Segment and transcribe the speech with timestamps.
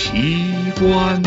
[0.00, 0.44] 奇
[0.78, 1.20] 观。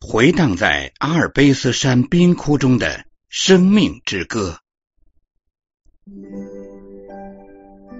[0.00, 4.58] 回荡在阿尔卑斯山冰窟中的生命之歌。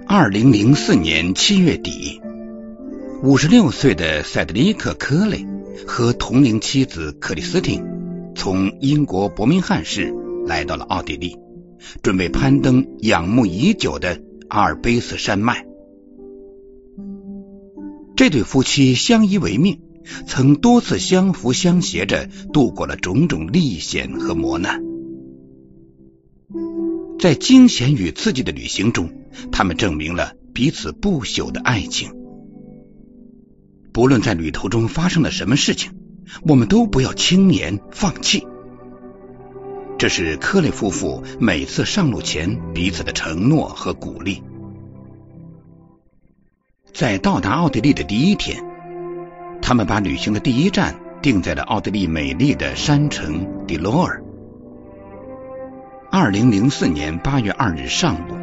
[0.05, 2.21] 二零零四年七月底，
[3.23, 5.47] 五十六岁的塞德里克·科雷
[5.87, 10.13] 和同龄妻子克里斯汀从英国伯明翰市
[10.45, 11.37] 来到了奥地利，
[12.01, 15.65] 准备攀登仰慕已久的阿尔卑斯山脉。
[18.15, 19.81] 这对夫妻相依为命。
[20.25, 24.81] 曾多次相扶相携着度过了种种历险和磨难，
[27.19, 29.11] 在惊险与刺激的旅行中，
[29.51, 32.11] 他们证明了彼此不朽的爱情。
[33.91, 35.91] 不论在旅途中发生了什么事情，
[36.41, 38.47] 我们都不要轻言放弃。
[39.99, 44.41] 这是科雷夫妇每次上路前彼此的承诺和鼓励。
[46.93, 48.63] 在到达奥地利的第一天。
[49.61, 54.23] 他们把旅行的第一站定在了奥地利美丽的山城迪罗尔。
[56.09, 58.33] 二零零四年八月二日上午，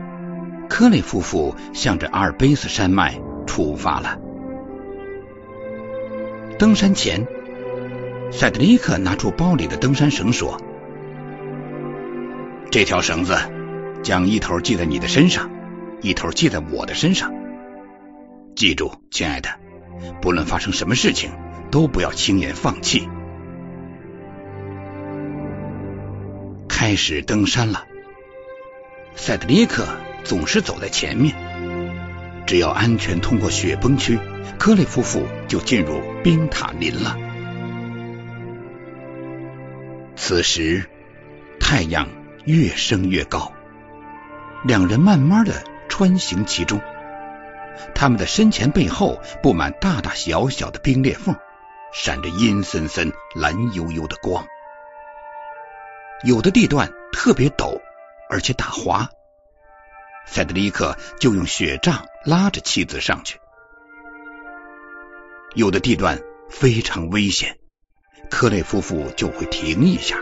[0.69, 4.19] 科雷夫妇向着阿尔卑斯山脉出发了。
[6.59, 7.27] 登山前，
[8.31, 10.61] 塞德里克拿出包里的登山绳说
[12.71, 13.37] ：“这条绳子
[14.03, 15.51] 将一头系在你的身上，
[16.03, 17.33] 一头系在我的身上。
[18.55, 19.49] 记住，亲爱的。”
[20.21, 21.31] 不论发生什么事情，
[21.71, 23.09] 都不要轻言放弃。
[26.69, 27.85] 开始登山了，
[29.15, 29.87] 塞德里克
[30.23, 31.35] 总是走在前面。
[32.47, 34.19] 只要安全通过雪崩区，
[34.59, 37.17] 科雷夫妇就进入冰塔林了。
[40.15, 40.85] 此时
[41.59, 42.07] 太阳
[42.47, 43.53] 越升越高，
[44.65, 46.81] 两人慢慢的穿行其中。
[47.93, 51.35] 他们的身前背后布满大大小小的冰裂缝，
[51.93, 54.47] 闪着阴森森、蓝幽幽的光。
[56.23, 57.81] 有的地段特别陡，
[58.31, 59.11] 而且打滑。
[60.25, 63.41] 塞德里克就用雪杖拉着妻子上去。
[65.55, 67.59] 有的地段非常危险，
[68.31, 70.17] 科雷夫妇就会停一下，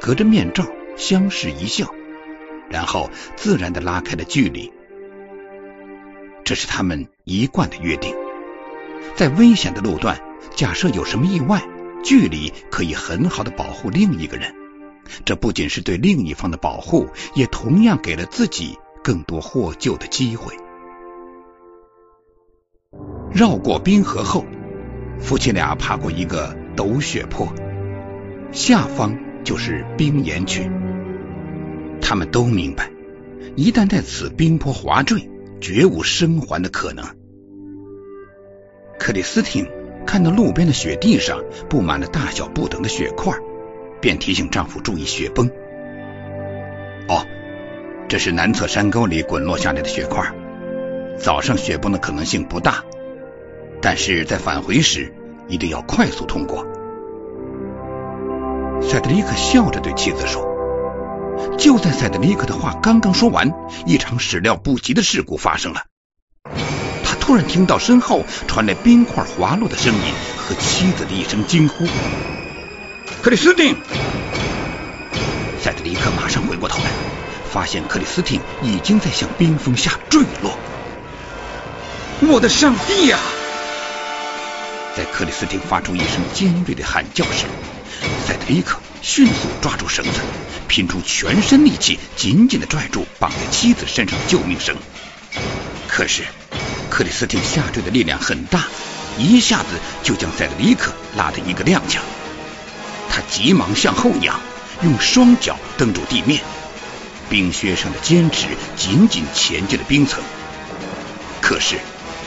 [0.00, 0.64] 隔着面罩
[0.96, 1.94] 相视一笑，
[2.68, 4.72] 然后自然的拉开了距离。
[6.44, 8.14] 这是他们一贯的约定，
[9.14, 10.20] 在危险的路段，
[10.54, 11.62] 假设有什么意外，
[12.02, 14.54] 距离可以很好的保护另一个人。
[15.24, 20.54] 这不仅是对另一方的保护，也同样给了自己更多获救的机会。
[23.32, 24.44] 绕过冰河后，
[25.20, 27.52] 夫妻俩爬过一个陡雪坡，
[28.50, 30.70] 下方就是冰岩区。
[32.00, 32.90] 他们都明白，
[33.56, 35.28] 一旦在此冰坡滑坠。
[35.60, 37.04] 绝无生还的可能。
[38.98, 39.68] 克里斯汀
[40.06, 43.36] 看到路边的雪地上布满了大小不等的雪块，
[44.00, 45.50] 便提醒丈夫注意雪崩。
[47.08, 47.26] 哦，
[48.08, 50.32] 这是南侧山沟里滚落下来的雪块，
[51.18, 52.82] 早上雪崩的可能性不大，
[53.82, 55.12] 但是在返回时
[55.46, 56.66] 一定要快速通过。
[58.90, 60.44] 塞德里克笑着对妻子说。
[61.56, 63.48] 就在塞德里克的话刚刚说完，
[63.86, 65.84] 一场始料不及的事故发生了。
[67.04, 70.00] 他突然听到身后传来冰块滑落的声音
[70.36, 71.86] 和妻子的一声惊呼
[73.22, 73.76] ：“克里斯汀！”
[75.62, 76.90] 塞德里克马上回过头来，
[77.48, 80.58] 发现克里斯汀已经在向冰峰下坠落。
[82.22, 83.20] 我的上帝呀！
[84.96, 87.46] 在克里斯汀发出一声尖锐的喊叫时，
[88.50, 90.20] 塞德里克迅速抓住绳子。
[90.66, 94.76] 拼出全身力气，紧紧的拽住绑在妻子身上的救命绳。
[95.86, 96.24] 可是
[96.90, 98.64] 克里斯汀下坠的力量很大，
[99.16, 99.68] 一下子
[100.02, 101.98] 就将塞德里克拉得一个踉跄。
[103.08, 104.40] 他急忙向后仰，
[104.82, 106.42] 用双脚蹬住地面，
[107.28, 110.20] 冰靴上的尖齿紧紧钳进了冰层。
[111.40, 111.78] 可是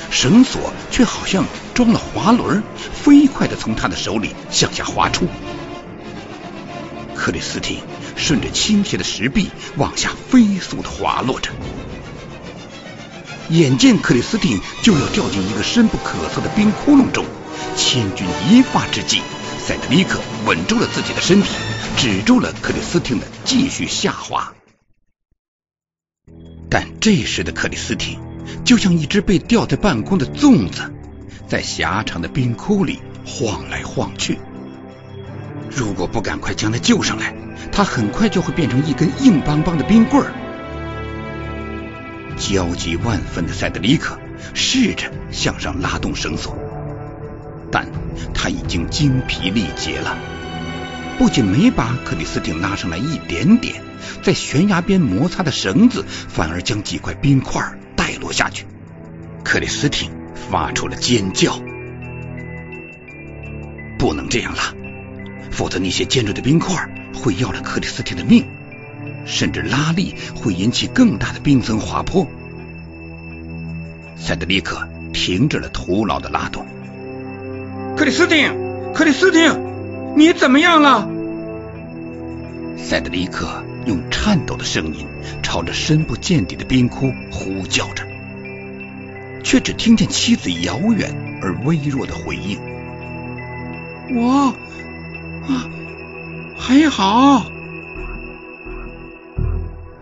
[0.09, 2.63] 绳索却好像装了滑轮，
[3.03, 5.27] 飞快的从他的手里向下滑出。
[7.23, 7.79] 克里斯汀。
[8.15, 11.49] 顺着倾斜的石壁往下飞速的滑落着，
[13.49, 17.25] 眼见克里斯汀就要掉进一个深不可测的冰窟窿中，
[17.75, 19.21] 千钧一发之际，
[19.59, 21.49] 塞德里克稳住了自己的身体，
[21.97, 24.53] 止住了克里斯汀的继续下滑。
[26.69, 28.19] 但这时的克里斯汀
[28.63, 30.93] 就像一只被吊在半空的粽子，
[31.47, 34.37] 在狭长的冰窟里晃来晃去。
[35.75, 37.33] 如果不赶快将他救上来，
[37.71, 40.31] 他很快就会变成一根硬邦邦的冰棍儿。
[42.37, 44.19] 焦急万分的塞德里克
[44.53, 46.57] 试着向上拉动绳索，
[47.71, 47.87] 但
[48.33, 50.17] 他已经精疲力竭了。
[51.17, 53.81] 不仅没把克里斯汀拉上来一点点，
[54.23, 57.63] 在悬崖边摩擦的绳子反而将几块冰块
[57.95, 58.65] 带落下去。
[59.43, 61.61] 克里斯汀发出了尖叫
[63.99, 64.73] ：“不能这样拉，
[65.53, 68.45] 否则那些尖锐的冰块会要了克里斯汀的命，
[69.25, 72.27] 甚至拉力会引起更大的冰层滑坡。”
[74.17, 76.65] 塞德利克停止了徒劳的拉动。
[77.95, 78.51] 克里斯汀，
[78.93, 79.71] 克里斯汀。
[80.15, 81.09] 你怎么样了？
[82.77, 85.07] 塞德里克用颤抖的声音
[85.41, 88.03] 朝着深不见底的冰窟呼叫着，
[89.43, 92.59] 却只听见妻子遥远而微弱的回应
[94.15, 94.53] ：“我
[95.47, 95.69] 啊，
[96.57, 97.45] 还好。”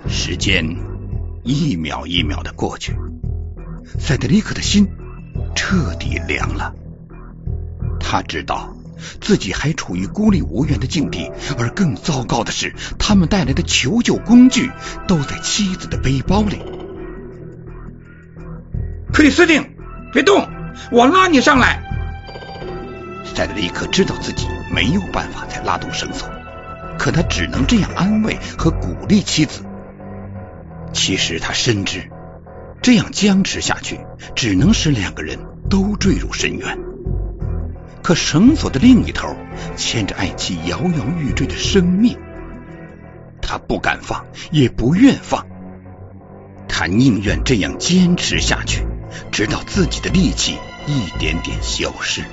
[0.08, 0.76] 时间
[1.44, 2.96] 一秒一秒的过去，
[4.00, 4.88] 塞德里克的心
[5.56, 6.74] 彻底凉了。
[8.00, 8.76] 他知道。
[9.20, 14.70] 自己还处于孤立无援的境地，而更糟糕的是，他们带来的求救工具
[15.08, 16.60] 都在妻子的背包里。
[19.12, 19.76] 克里斯汀，
[20.14, 20.48] 别动，
[20.92, 21.82] 我拉你上来。
[23.34, 26.30] 塞德里克知道自己没有办法再拉动绳索，
[26.98, 29.64] 可他只能这样安慰和鼓励妻子。
[30.94, 32.10] 其实他深知，
[32.82, 34.00] 这样僵持下去，
[34.36, 35.40] 只能使两个人
[35.70, 36.78] 都坠入深渊。
[38.02, 39.36] 可绳索的另一头
[39.76, 42.18] 牵着爱妻摇摇欲坠的生命，
[43.42, 45.46] 他不敢放，也不愿放，
[46.68, 48.86] 他宁愿这样坚持下去，
[49.32, 50.58] 直到自己的力气
[50.88, 52.24] 一点点消失。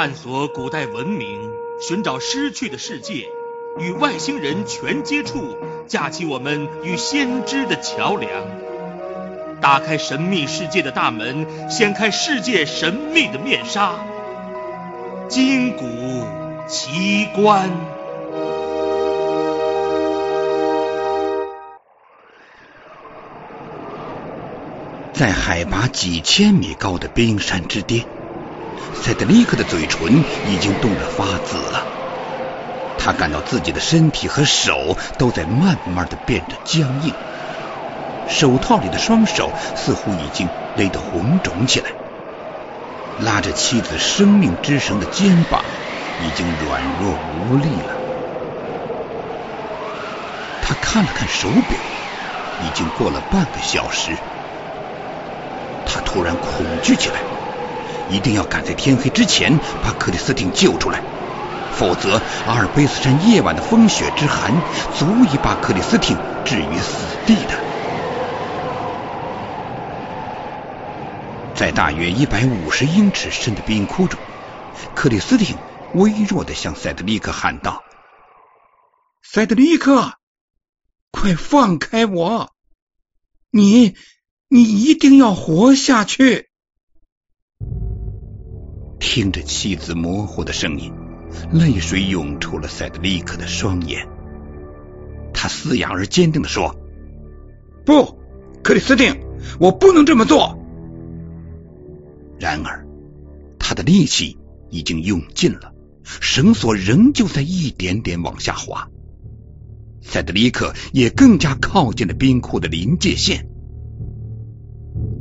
[0.00, 3.28] 探索古代文明，寻找失去的世界。
[3.78, 8.30] 与外星人全接触，架起我们与先知的桥梁，
[9.60, 13.92] 打开神秘世界的大门，掀开世界神秘的面纱，
[15.28, 15.84] 金谷
[16.66, 17.68] 奇观。
[25.12, 28.06] 在海拔几千米高的冰山之巅，
[28.94, 31.86] 塞德里克的嘴唇已经冻得发紫了。
[32.98, 37.14] 他感到自己的身体和手都在慢慢的变得僵硬，
[38.28, 41.90] 手套里的双手似乎已经勒得红肿起来，
[43.16, 45.64] 拉着妻子生命之绳的肩膀
[46.18, 47.96] 已经软弱无力了。
[50.62, 51.80] 他看了看手表，
[52.58, 54.14] 已经过了半个小时。
[55.86, 57.22] 他突然恐惧起来，
[58.10, 61.00] 一定要赶在天黑之前把克里斯汀救出来。
[61.72, 64.52] 否则，阿尔卑斯山夜晚的风雪之寒
[64.98, 67.58] 足以把克里斯汀置于死地的。
[71.54, 74.18] 在大约一百五十英尺深的冰窟中，
[74.94, 75.56] 克里斯汀
[75.94, 77.82] 微弱的向塞德利克喊道
[79.22, 80.14] ：“塞德利克，
[81.10, 82.52] 快放开我！
[83.50, 83.94] 你，
[84.48, 86.49] 你一定要活下去！”
[89.10, 90.92] 听着妻子模糊的声音。
[91.50, 94.06] 泪水涌出了塞德利克的双眼，
[95.34, 96.76] 他嘶哑而坚定的说
[97.84, 98.16] ：“不，
[98.62, 99.20] 克里斯汀，
[99.58, 100.56] 我不能这么做。”
[102.38, 102.86] 然而，
[103.58, 104.38] 他的力气
[104.70, 105.72] 已经用尽了，
[106.04, 108.88] 绳索仍旧在一点点往下滑。
[110.02, 113.48] 塞德利克也更加靠近了冰库的临界线。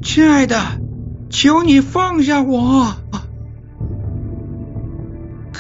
[0.04, 0.80] 亲爱的，
[1.32, 2.96] 求你放下我。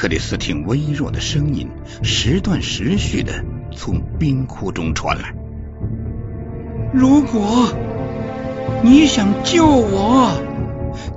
[0.01, 1.67] 克里斯汀微弱的声音
[2.03, 3.43] 时断时续的
[3.75, 5.35] 从冰窟中传来
[6.95, 7.67] ：“如果
[8.81, 10.31] 你想救我，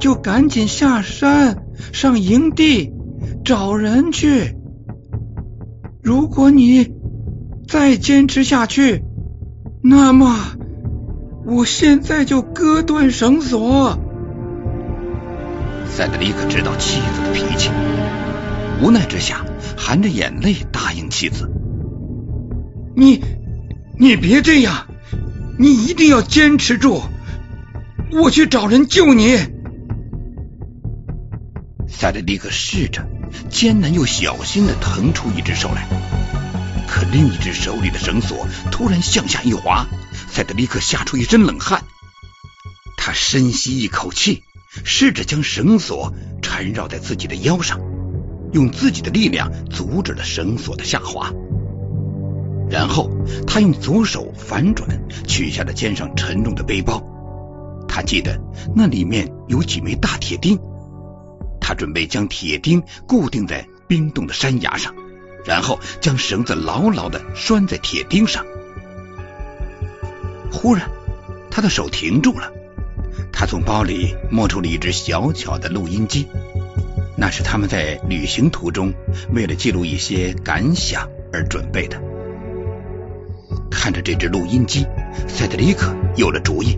[0.01, 1.63] 就赶紧下山，
[1.93, 2.93] 上营地
[3.45, 4.57] 找人去。
[6.03, 6.93] 如果你
[7.69, 9.05] 再坚持下去，
[9.81, 10.57] 那么
[11.47, 13.97] 我现在就割断绳索。”
[15.87, 17.71] 塞德里克知道妻子的脾气。
[18.81, 19.45] 无奈之下，
[19.77, 21.51] 含着眼泪答应妻子
[22.97, 23.23] ：“你，
[23.99, 24.87] 你别这样，
[25.59, 27.03] 你一定要坚持住，
[28.11, 29.39] 我去找人救你。”
[31.87, 33.07] 塞德里克试着
[33.49, 35.87] 艰难又小心的腾出一只手来，
[36.89, 39.87] 可另一只手里的绳索突然向下一滑，
[40.29, 41.85] 塞德里克吓出一身冷汗。
[42.97, 44.43] 他深吸一口气，
[44.85, 47.79] 试着将绳索缠绕在自己的腰上，
[48.53, 51.33] 用自己的力量阻止了绳索的下滑。
[52.71, 53.11] 然后，
[53.47, 54.89] 他用左手反转，
[55.27, 57.03] 取下了肩上沉重的背包。
[57.87, 58.41] 他记得
[58.75, 60.59] 那里面有几枚大铁钉，
[61.61, 64.95] 他准备将铁钉固定在冰冻的山崖上，
[65.45, 68.47] 然后将绳子牢牢的拴在铁钉上。
[70.51, 70.91] 忽然，
[71.51, 72.51] 他的手停住了。
[73.31, 76.29] 他从包里摸出了一只小巧的录音机，
[77.23, 78.93] 那是他们在旅行途中
[79.33, 82.03] 为了记录一些感想而准备的。
[83.71, 84.85] 看着这只录音机，
[85.29, 86.77] 塞德里克有了主意。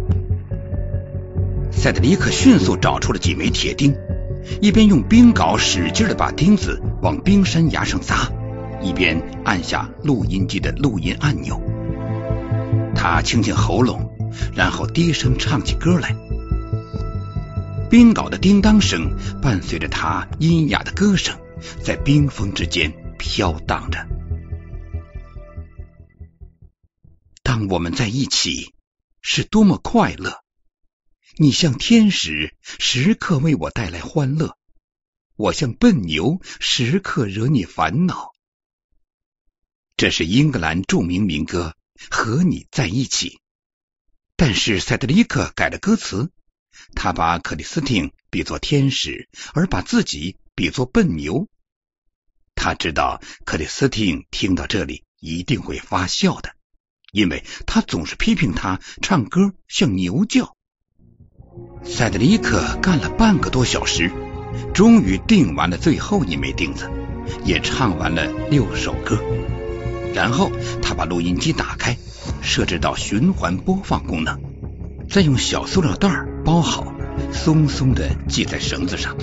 [1.72, 3.96] 塞德里克迅速找出了几枚铁钉，
[4.60, 8.30] 一边用冰镐使劲的把钉子往冰山崖上砸，
[8.82, 11.58] 一边按下录音机的录音按钮。
[12.94, 14.10] 他清清喉咙，
[14.54, 16.14] 然后低声唱起歌来。
[17.94, 21.38] 冰镐的叮当声伴随着他阴哑的歌声，
[21.80, 24.04] 在冰封之间飘荡着。
[27.44, 28.74] 当我们在一起，
[29.22, 30.42] 是多么快乐！
[31.36, 34.56] 你像天使，时刻为我带来欢乐；
[35.36, 38.32] 我像笨牛，时刻惹你烦恼。
[39.96, 41.76] 这是英格兰著名民歌
[42.12, 43.28] 《和你在一起》，
[44.34, 46.32] 但是塞德里克改了歌词，
[46.94, 51.48] 他把克里斯汀比作天使，而把自己比作笨牛。
[52.54, 56.54] 他知道克里斯汀听到这里一定会发笑的。
[57.12, 60.56] 因为他总是批评他唱歌像牛叫。
[61.84, 64.10] 塞德里克干了半个多小时，
[64.74, 66.90] 终于钉完了最后一枚钉子，
[67.44, 69.22] 也唱完了六首歌。
[70.12, 70.50] 然后
[70.82, 71.96] 他把录音机打开，
[72.42, 74.40] 设置到循环播放功能，
[75.08, 76.08] 再用小塑料袋
[76.44, 76.84] 包好，
[77.32, 79.16] 松松的系在绳子上，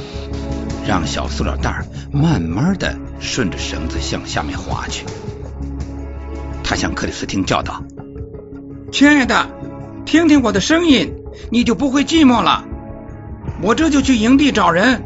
[0.87, 5.05] 让小塑料袋慢慢的顺着绳子向下面滑去。
[6.63, 7.83] 他向克里斯汀叫道
[8.91, 9.49] ：“亲爱的，
[10.05, 11.13] 听听我的声音，
[11.51, 12.65] 你就不会寂寞了。
[13.61, 15.03] 我这就去营地找人。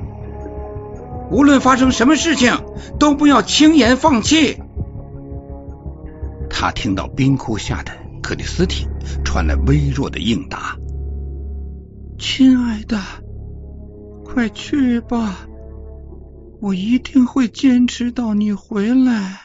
[1.31, 2.63] 无论发生什么事情，
[3.00, 4.57] 都不要轻言放弃。”
[6.50, 7.91] 他听到冰窟下的
[8.22, 8.88] 克里斯汀
[9.25, 10.77] 传来微弱的应答
[12.17, 12.98] ：“亲爱的，
[14.24, 15.48] 快去吧，
[16.62, 19.41] 我一定会坚持到你回来。”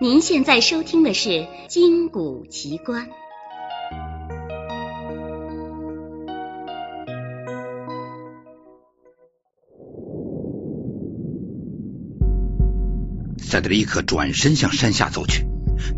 [0.00, 1.30] 您现在收听的是
[1.68, 3.06] 《金谷奇观》。
[13.40, 15.44] 塞德里克转身向山下走去，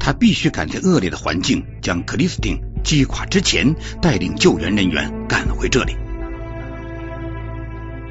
[0.00, 5.94] 他必须赶在恶劣的环境将克里斯汀击垮之前，带领救援人员赶回这里。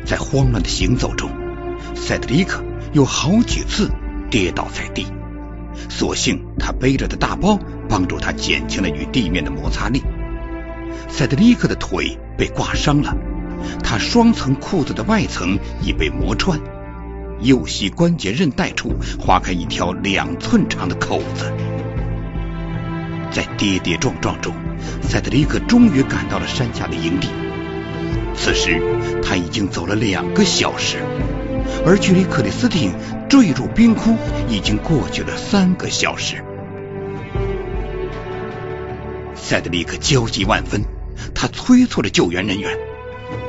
[0.05, 1.29] 在慌乱的行走中，
[1.96, 3.89] 塞德里克有好几次
[4.29, 5.08] 跌倒在地。
[5.89, 10.01] 所幸他背着的大包帮助他减轻了与地面的摩擦力。
[11.08, 13.15] 塞德里克的腿被刮伤了，
[13.84, 16.60] 他双层裤子的外层已被磨穿，
[17.41, 21.51] 右膝关节韧带处划开一条两寸长的口子。
[23.31, 24.53] 在跌跌撞撞中，
[25.01, 27.27] 塞德里克终于赶到了山下的营地。
[28.36, 28.81] 此时
[29.24, 30.98] 他已经走了两个小时。
[31.86, 32.91] 而距离克里斯汀
[33.29, 34.15] 坠入冰窟
[34.50, 36.43] 已经过去了三个小时，
[39.36, 40.81] 塞德里克焦急万分，
[41.36, 42.75] 他催促着救援人员：“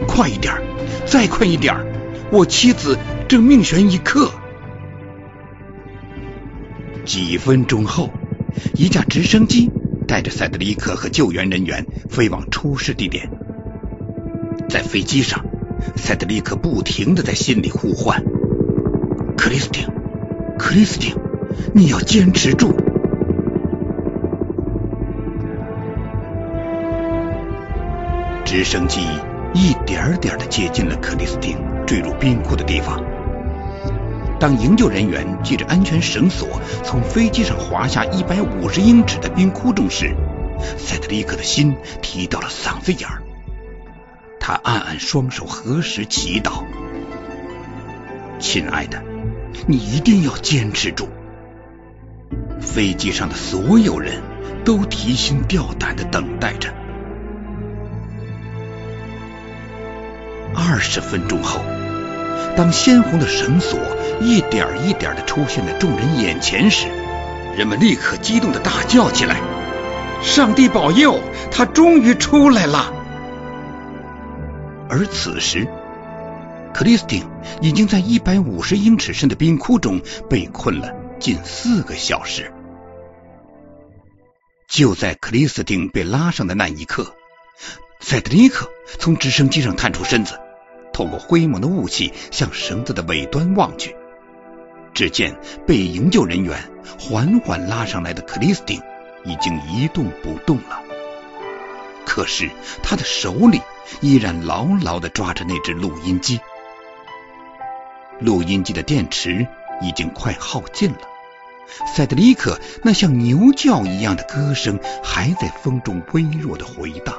[0.06, 0.54] 快一点，
[1.06, 1.74] 再快一点！
[2.30, 4.30] 我妻子正命悬一刻。”
[7.06, 8.10] 几分钟后，
[8.74, 9.70] 一架直升机
[10.06, 13.30] 带着塞德里克和救援人员飞往出事地点，
[14.68, 15.44] 在飞机上。
[15.96, 18.22] 塞德里克不停的在心里呼唤
[19.36, 19.88] ：“克里斯汀，
[20.58, 21.16] 克里斯汀，
[21.74, 22.74] 你要坚持住！”
[28.44, 29.00] 直升机
[29.54, 33.02] 一点点的接近了克里斯汀坠入冰窟的地方。
[34.40, 40.16] 当营救人员系着安全绳索从飞机上滑下一百五十英尺的冰窟中时，
[40.78, 43.22] 塞德里克的心提到了嗓子眼儿。
[44.40, 46.64] 他暗暗双手合十祈祷
[48.40, 49.02] ：“亲爱的，
[49.66, 51.06] 你一定要坚持住。”
[52.58, 54.22] 飞机上的所有人
[54.64, 56.72] 都提心吊胆的等待着。
[60.54, 61.60] 二十分钟后，
[62.56, 63.78] 当鲜红的绳索
[64.20, 66.86] 一点一点的出现在众人眼前时，
[67.56, 69.40] 人们立刻激动的大叫起来
[70.22, 71.20] ：“上帝保佑，
[71.50, 72.92] 他终于出来了！”
[74.90, 75.66] 而此时，
[76.74, 77.26] 克里斯汀
[77.60, 82.52] 已经在一百五十英尺深的冰窟中被困了近四个小时。
[84.68, 87.14] 就在克里斯汀被拉上的那一刻，
[88.00, 88.68] 塞德里克
[88.98, 90.38] 从直升机上探出身子，
[91.00, 93.96] 透过灰蒙的雾气向绳子的尾端望去。
[94.92, 95.34] 只见
[95.66, 98.82] 被营救人员缓缓拉上来的克里斯汀
[99.24, 100.82] 已经一动不动了，
[102.04, 102.50] 可是
[102.82, 103.62] 他的手里
[104.02, 106.38] 依然牢牢的抓着那只录音机。
[108.18, 109.46] 录音机的电池
[109.80, 110.98] 已经快耗尽了，
[111.86, 117.14] 塞德里克那像牛叫一样的歌声还在风中微弱的回荡。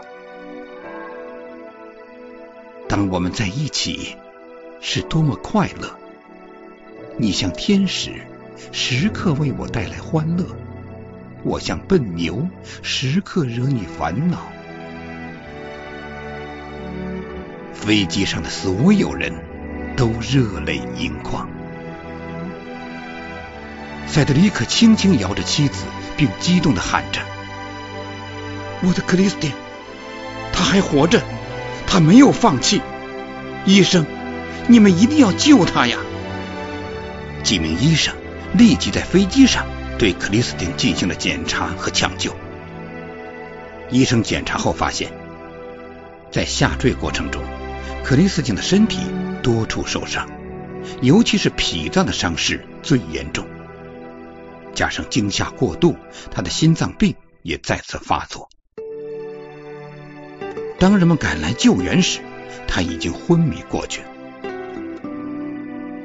[2.91, 4.17] 当我们在一起，
[4.81, 5.97] 是多么快乐！
[7.17, 8.11] 你像天使，
[8.73, 10.43] 时刻为我带来欢乐；
[11.41, 12.45] 我像笨牛，
[12.81, 14.39] 时刻惹你烦恼。
[17.71, 19.33] 飞机上的所有人
[19.95, 21.47] 都热泪盈眶。
[24.05, 25.85] 塞德里克轻轻摇着妻子，
[26.17, 27.21] 并激动的喊着
[28.83, 29.53] ：“我的克里斯汀，
[30.51, 31.21] 他还活着，
[31.91, 32.81] 他没有放弃！
[33.65, 34.05] 医生，
[34.69, 35.97] 你们一定要救他呀！”
[37.43, 38.15] 几名医生
[38.53, 39.65] 立即在飞机上
[39.99, 42.33] 对克里斯汀进行了检查和抢救。
[43.89, 45.11] 医生检查后发现，
[46.31, 47.43] 在下坠过程中，
[48.05, 48.99] 克里斯汀的身体
[49.43, 50.29] 多处受伤，
[51.01, 53.45] 尤其是脾脏的伤势最严重。
[54.73, 55.97] 加上惊吓过度，
[56.33, 58.47] 他的心脏病也再次发作。
[60.81, 62.21] 当人们赶来救援时，
[62.67, 64.01] 他已经昏迷过去。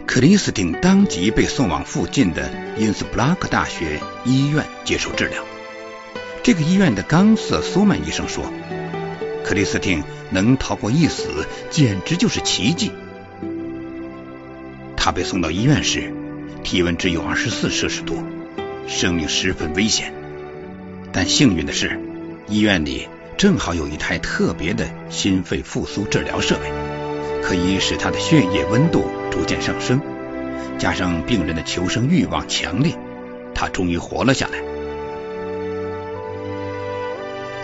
[0.04, 5.42] 克里斯汀当即被送往附近的因斯布拉克大学医院接受治疗。
[6.42, 8.52] 这个医院的冈瑟苏曼医生说
[9.42, 12.92] ：“克里斯汀能逃过一死，简直就是奇迹。”
[14.95, 16.12] 他被送到医院时，
[16.62, 18.23] 体温只有二十四摄氏度，
[18.86, 20.12] 生命十分危险。
[21.12, 21.99] 但幸运的是，
[22.47, 26.72] 医院里正好有一台特别的心肺复苏治疗设备。
[27.42, 30.00] 可以使他的血液温度逐渐上升，
[30.78, 32.92] 加上病人的求生欲望强烈，
[33.54, 34.58] 他终于活了下来。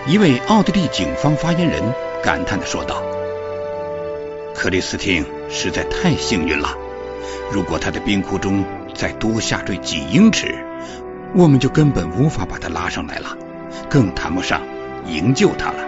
[0.07, 1.83] 一位奥地利警方发言人
[2.23, 3.03] 感叹的说道
[4.55, 6.77] ：“克里斯汀实在太幸运了，
[7.51, 8.63] 如果他的冰窟中
[8.95, 10.55] 再多下坠几英尺，
[11.35, 13.37] 我们就根本无法把他拉上来了，
[13.89, 14.61] 更谈不上
[15.05, 15.83] 营救他了。”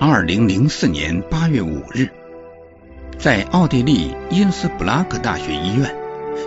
[0.00, 2.08] 二零零四年八月五日，
[3.18, 5.94] 在奥地利因斯布拉克大学医院，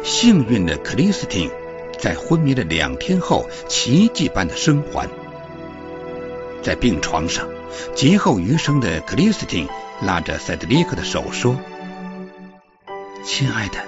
[0.04, 1.50] 幸运的克里斯汀
[1.98, 5.10] 在昏迷了两天后奇迹般的生还。
[6.62, 7.48] 在病床上，
[7.96, 9.70] 劫后余生的克里斯汀
[10.02, 11.56] 拉着塞德里克的手说
[13.24, 13.80] ：“亲爱的，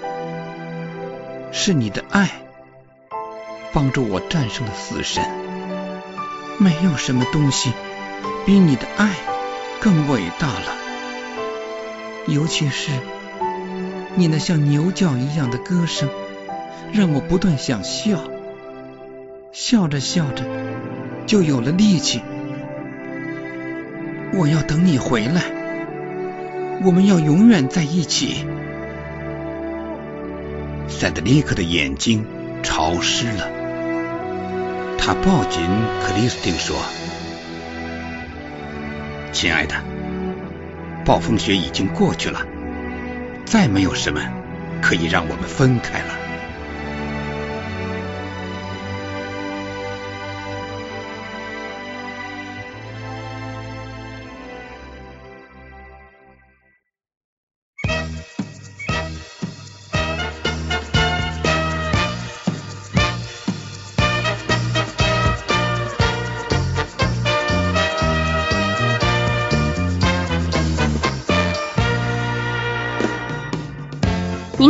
[1.52, 2.30] 是你的爱
[3.74, 5.47] 帮助我战胜了死神。
[6.58, 7.72] 没有什么东西
[8.46, 9.10] 比你的爱。”
[9.80, 10.76] 更伟大了，
[12.26, 12.92] 尤其是
[14.16, 16.10] 你那像牛叫一样的歌声，
[16.92, 18.24] 让我不断想笑，
[19.52, 20.44] 笑着笑着
[21.28, 22.24] 就有了力气。
[24.34, 25.44] 我要等你回来，
[26.84, 28.48] 我们要永远在一起。
[30.88, 32.26] 塞德里克的眼睛
[32.64, 33.48] 潮湿了，
[35.08, 35.64] 他抱紧
[36.02, 36.76] 克里斯汀说。
[39.32, 39.74] 亲爱的，
[41.06, 42.46] 暴风雪已经过去了，
[43.46, 44.20] 再没有什么
[44.82, 46.27] 可以让我们分开了。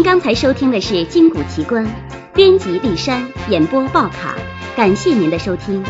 [0.07, 1.85] 刚才收听的是《金谷奇观》，
[2.33, 4.35] 编辑丽山，演播报卡，
[4.73, 5.83] 感谢您的收听。